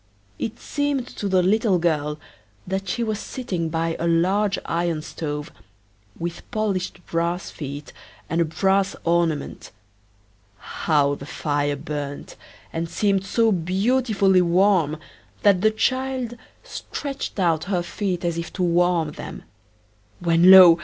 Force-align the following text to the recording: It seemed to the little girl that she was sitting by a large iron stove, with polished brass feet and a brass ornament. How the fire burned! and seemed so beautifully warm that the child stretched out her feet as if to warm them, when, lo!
It 0.39 0.59
seemed 0.59 1.05
to 1.17 1.29
the 1.29 1.43
little 1.43 1.77
girl 1.77 2.19
that 2.65 2.89
she 2.89 3.03
was 3.03 3.19
sitting 3.19 3.69
by 3.69 3.95
a 3.99 4.07
large 4.07 4.57
iron 4.65 5.03
stove, 5.03 5.51
with 6.17 6.49
polished 6.49 7.05
brass 7.05 7.51
feet 7.51 7.93
and 8.27 8.41
a 8.41 8.45
brass 8.45 8.95
ornament. 9.03 9.69
How 10.57 11.13
the 11.13 11.27
fire 11.27 11.75
burned! 11.75 12.33
and 12.73 12.89
seemed 12.89 13.23
so 13.23 13.51
beautifully 13.51 14.41
warm 14.41 14.97
that 15.43 15.61
the 15.61 15.69
child 15.69 16.35
stretched 16.63 17.37
out 17.39 17.65
her 17.65 17.83
feet 17.83 18.25
as 18.25 18.39
if 18.39 18.51
to 18.53 18.63
warm 18.63 19.11
them, 19.11 19.43
when, 20.19 20.49
lo! 20.49 20.79